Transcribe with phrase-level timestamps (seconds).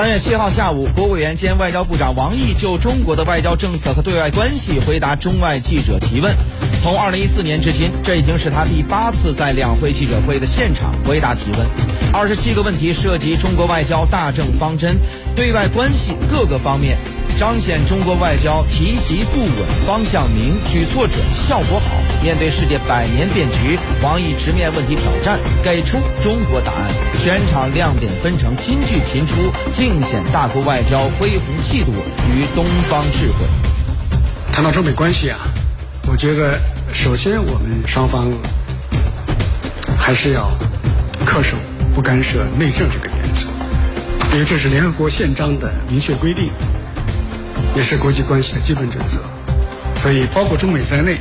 [0.00, 6.34] 三月七号下午，国务委员兼外交部长王毅就中国的外交政策和对外关系回答中外记者提问。
[6.82, 11.66] 从二零一四年至今，这已经是他第八次在两会记者会的现场回答提问。
[12.14, 14.96] 二十七个问题涉及中国外交大政方针、
[15.36, 16.96] 对外关系各个方面。
[17.40, 21.90] 彰显中国外交提及不稳、方向明、举措准、效果好。
[22.22, 26.90] 面对世界百年变局，王毅直面问题挑战，给出中国答案。
[27.18, 29.36] 全场亮点纷呈，金句频出，
[29.72, 31.92] 尽显大国外交恢宏气度
[32.28, 33.46] 与东方智慧。
[34.52, 35.38] 谈到中美关系啊，
[36.08, 36.60] 我觉得
[36.92, 38.30] 首先我们双方
[39.98, 40.50] 还是要
[41.24, 41.56] 恪守
[41.94, 43.46] 不干涉内政这个原则，
[44.34, 46.50] 因为这是联合国宪章的明确规定。
[47.76, 49.18] 也是国际关系的基本准则，
[50.00, 51.18] 所以包括中美在内，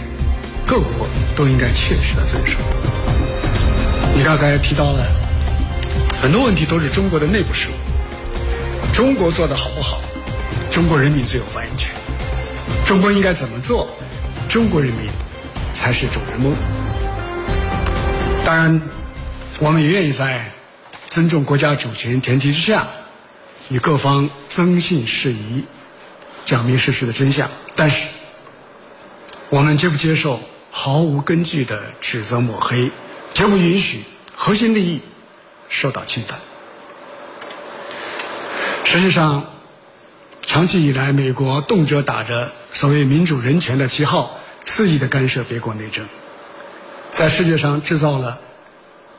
[0.65, 2.57] 各国都应该切实的遵守。
[4.15, 5.05] 你刚才提到了
[6.21, 8.93] 很多问题，都是中国的内部事务。
[8.93, 10.01] 中国做的好不好，
[10.71, 11.91] 中国人民最有发言权。
[12.85, 13.87] 中国应该怎么做，
[14.49, 15.09] 中国人民
[15.71, 16.53] 才是主人翁。
[18.43, 18.81] 当然，
[19.59, 20.51] 我们也愿意在
[21.09, 22.87] 尊重国家主权前提之下，
[23.69, 25.63] 与各方增信事宜。
[26.49, 28.07] 讲明事实的真相，但是
[29.49, 30.39] 我们绝不接受
[30.71, 32.89] 毫无根据的指责抹黑，
[33.35, 34.01] 绝不允许
[34.35, 35.03] 核心利益
[35.69, 36.39] 受到侵犯。
[38.83, 39.45] 实际上，
[40.41, 46.07] 长期以来，美国动辄打着所谓民主人权的旗号，肆意的干涉别国内政，
[47.11, 48.39] 在世界上制造了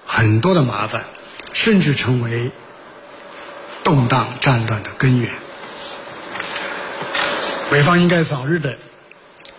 [0.04, 1.04] 很多的麻烦，
[1.52, 2.50] 甚至成为
[3.84, 5.30] 动荡战乱的根源。
[7.70, 8.76] 美方应该早日的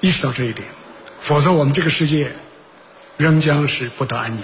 [0.01, 0.67] 意识到这一点，
[1.21, 2.31] 否则我们这个世界
[3.15, 4.43] 仍将是不得安宁。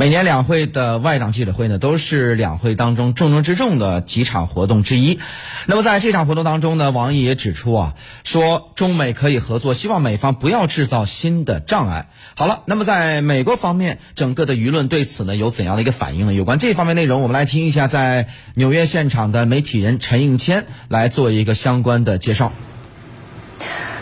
[0.00, 5.20] 每年两会的外长记者会呢，都是两会当中重中之重的几场活动之一。
[5.66, 12.08] 那么在这场活动当中呢，王毅也指出啊，说中美可以合作，希望美方不要制造新的障碍。
[12.34, 16.32] 好了，那么在美国方面，整个的舆论对此呢有怎样的一个反应呢？
[16.32, 22.54] 有关这方面内容，我们来听一下在纽约现场的媒体人陈应谦来做一个相关的介绍。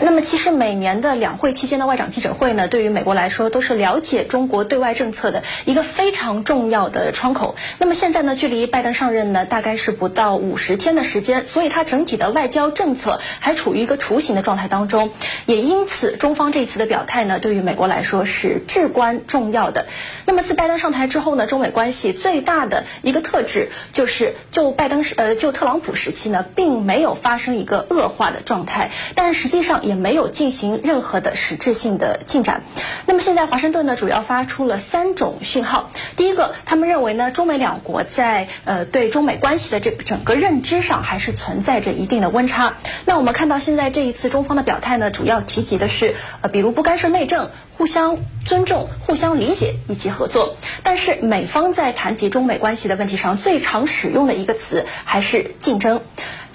[0.01, 7.55] 那么，其实每年的两会期间的外长记者会呢，对于美国来说都是了解中国对外政策的一个非常重要的窗口。
[7.79, 15.11] 那么现在呢，距离拜登上任呢，大概是不到五十天的时间，所以他整体的外交政策还处于一个雏形的状态当中。
[15.45, 19.87] 也因此，中方这一次的表态呢，对于美国来说是至关重要的。
[20.25, 29.81] 那么自拜登上台之后呢，中美关系最大的一个特质就是，就拜登时呃就特朗普时期呢，并没有发生一个恶化的状态，但实际上。
[29.89, 32.61] 也没有进行任何的实质性的进展。
[33.07, 35.89] 那么现在华盛顿呢，主要发出了三种讯号。
[36.15, 42.77] 第一个，他们认为呢，中美两国在呃对中美关系的这个整个认知上还是存在着一定的温差。
[43.05, 50.55] 那我们看到现在这一次中方的表态呢，主要提及的是呃比如不干涉内政、互相尊重、互相理解以及合作。
[50.83, 56.01] 但是美方在谈及中美关系的问题上，最常使用的一个词还是竞争。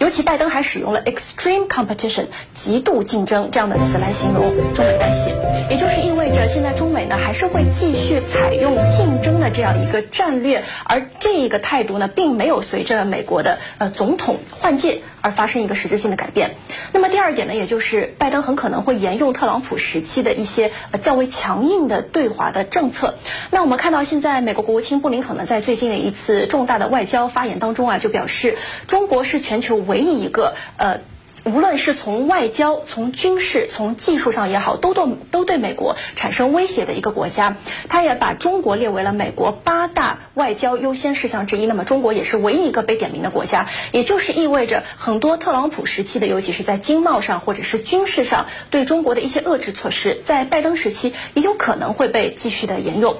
[0.05, 5.33] 尤其拜登还使用了 extreme competition 极度竞争这样的词来形容中美关系，
[5.71, 15.01] 也就是意味着现在中美呢还是会继续采用竞争的这样一个战略，而这一个态度呢并没有随着美国的呃总统换届。
[15.25, 16.57] 而发生一个实质性的改变。
[16.93, 23.15] 那么第二点呢，也就是拜登很可能会沿用特朗普时期的一些呃较为强硬的对华的政策。
[23.51, 31.01] 那我们看到现在美国国务卿布林肯呢，在最近的一次重大的外交发言当中啊，就表示中国是全球唯一一个呃。
[31.45, 37.57] 无论是从外交、从军事、从技术上也好，都对都对美国产生威胁的一个国家，
[37.89, 41.67] 他也把中国列为了美国八大外交优先事项之一。
[41.67, 53.17] 那么，中国也是唯一一个被点名的国家，也就是意味着很多特朗普时期的，尤其是在经贸上或者是军事上对中国的一些遏制措施，在拜登时期也有可能会被继续的沿用。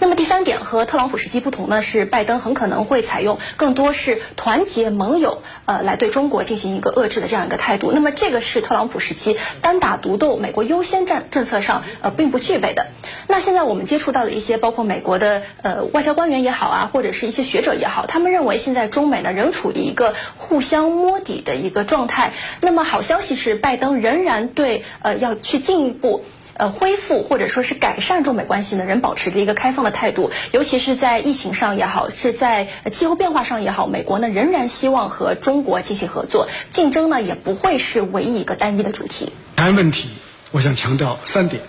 [0.00, 7.92] 那么第三点和特朗普时期不同呢，是拜登很可能会采用更多是团结盟友，呃，来对中国进行一个遏制的这样一个态度。
[7.92, 12.86] 那么这个是特朗普时期单打独斗、美国优先战政策上呃并不具备的。
[13.28, 22.32] 那现在我们接触到的一些包括美国的呃外交官员也好啊，或者是一些学者也好，他们认为现在中美呢仍处于一个互相摸底的一个状态。
[22.60, 26.24] 那么好消息是，拜登仍然对呃要去进一步。
[26.58, 39.32] 呃，恢复或者说是改善中美关系呢，仍保持着一个开放的态度，尤其是在疫情上也好，是在气候变化上也好，美国呢仍然希望和中国进行合作，竞争呢也不会是唯一一个单一的主题。
[39.56, 40.08] 谈问题，
[40.50, 41.62] 我想强调三点。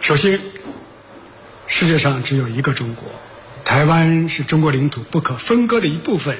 [0.00, 0.40] 首先，
[1.66, 3.04] 世界上只有一个中国，
[3.64, 6.36] 台湾是中国领土不可分割的一部分，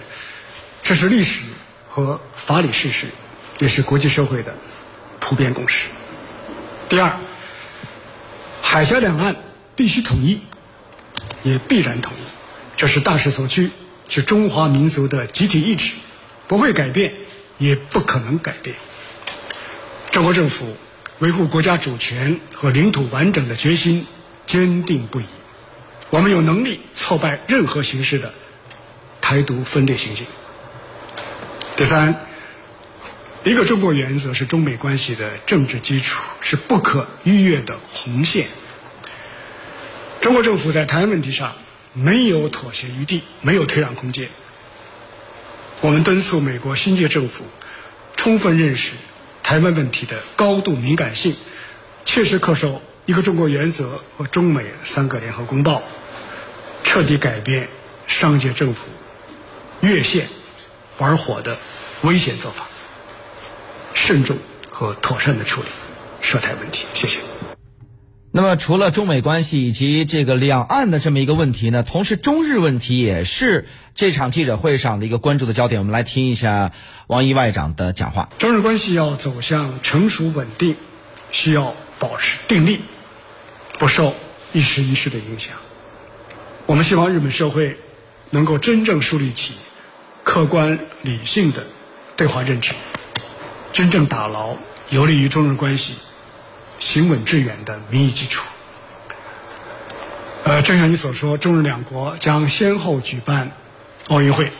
[0.82, 1.42] 这是历史
[1.88, 3.06] 和法理事实，
[3.60, 4.54] 也是国际社会的
[5.20, 5.88] 普遍共识。
[6.88, 7.16] 第二，
[8.74, 9.36] 海峡两岸
[9.76, 10.40] 必须统一，
[11.44, 13.70] 也必然统一，这是大势所趋，
[14.08, 15.92] 是中华民族的集体意志，
[16.48, 17.14] 不会改变，
[17.58, 18.74] 也不可能改变。
[20.10, 20.76] 中国政府
[21.20, 24.08] 维护国家主权和领土完整的决心
[24.44, 25.24] 坚定不移，
[26.10, 28.34] 我们有能力挫败任何形式的
[29.20, 30.26] 台独分裂行径。
[31.76, 32.26] 第三，
[33.44, 38.48] 一个中国原则是中美关系的政治基础，是不可逾越的红线。
[40.34, 41.54] 中国政府在台湾问题上
[41.92, 44.28] 没有妥协余地，没有退让空间。
[45.80, 47.44] 我们敦促美国新届政府
[48.16, 48.94] 充分认识。
[49.44, 51.36] 台湾问题的高度敏感性，
[52.04, 55.84] 切实恪守一个中国原则和中美三个联合公报，
[56.82, 57.68] 彻底改变
[58.08, 58.88] 上届政府
[59.82, 60.26] 越线
[60.98, 61.56] 玩火的
[62.02, 62.66] 危险做法，
[63.94, 64.36] 慎重
[64.68, 65.68] 和妥善的处理
[66.20, 66.86] 涉台问题。
[66.92, 67.20] 谢谢。
[68.36, 75.80] 那么，除了中美关系以及这个两岸的这么一个问题呢，同时中日问题也是这场记者会上的一个关注的焦点。
[75.80, 76.72] 我们来听一下
[77.06, 78.30] 王毅外长的讲话。
[78.38, 80.74] 中日关系要走向成熟稳定，
[81.30, 82.80] 需要保持定力，
[83.78, 84.16] 不受
[84.52, 85.54] 一时一事的影响。
[86.66, 87.78] 我们希望日本社会
[88.30, 89.54] 能够真正树立起
[90.24, 91.64] 客观理性的
[92.16, 92.72] 对话认知，
[93.72, 94.56] 真正打牢
[94.90, 95.94] 有利于中日关系。
[96.78, 98.44] 行稳致远的民意基础。
[100.44, 103.52] 呃，正像你所说，中日两国将先后举办
[104.08, 104.52] 奥运会，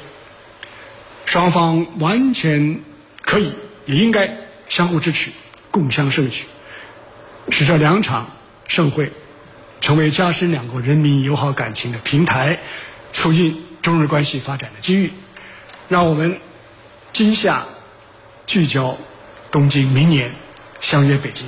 [1.27, 2.81] 双方完全
[3.21, 3.53] 可以
[3.85, 4.35] 也应该
[4.67, 5.31] 相互支持，
[5.71, 6.45] 共襄盛举，
[7.51, 8.35] 使这两场
[8.67, 9.13] 盛会
[9.83, 12.61] 成为加深两国人民友好感情的平台，
[13.13, 15.13] 促进中日关系发展的机遇。
[15.91, 16.41] 让我们
[17.13, 17.67] 今夏
[18.47, 18.97] 聚焦
[19.51, 20.33] 东京，明年
[20.81, 21.47] 相约北京。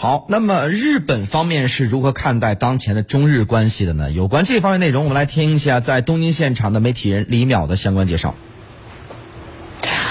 [0.00, 4.12] 好，那么日本方面是如何看待当前的中日关系的呢？
[4.12, 8.36] 有关这方面内容，我们来听一下在东京现场的媒体人李淼的相关介绍。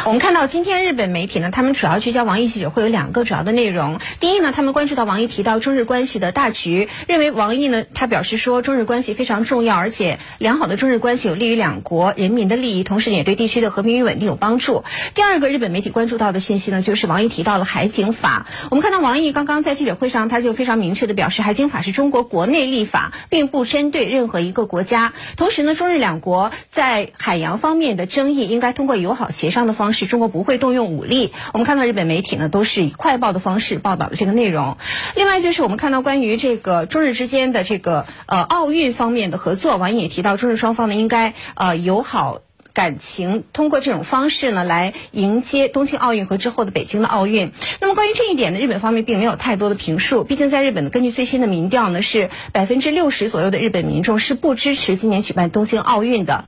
[0.07, 3.99] 我们看到今天日本媒体呢，他们主要聚焦王毅记者会有两个主要的内容。
[4.21, 14.85] 第一呢，他们关注到王毅提到中日关系的大局，认为王毅呢，他表示说中日关系非常重要，而且良好的中日关系有利于两国人民的利益，同时也对地区的和平与稳定有帮助。
[15.13, 18.47] 第二个日本媒体关注到的信息呢，就是王毅提到了海警法。
[18.71, 25.11] 我们看到王毅刚刚在记者会上，他就非常明确的表示，海警法是中国国内立法，并不针对任何一个国家。
[25.35, 29.96] 同时呢，中日两国在海洋方面的争议应该通过友好协商的方式。
[29.97, 31.33] 是中国不会动用武力。
[31.53, 34.77] 我们看到日本媒体呢，都是以快报的方式报道了这个内容。
[35.15, 42.41] 另外就是我们看到关于这个中日之间的这个呃奥运方面的合作，王毅也提到中日双方呢应该呃友好
[42.73, 47.51] 感情，通过这种方式呢来迎接东京奥运和之后的北京的奥运。
[47.81, 50.23] 那么关于这一点呢，日本方面并没有太多的评述。
[50.23, 56.45] 毕竟在日本呢根据最新的民调呢，是百分之六十左右的日本民众是不支持今年举办东京奥运的。